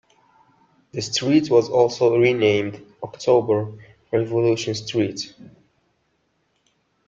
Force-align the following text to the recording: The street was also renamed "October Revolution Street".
The 0.93 1.01
street 1.03 1.51
was 1.51 1.69
also 1.69 2.17
renamed 2.17 2.83
"October 3.03 3.71
Revolution 4.11 4.73
Street". 4.73 5.35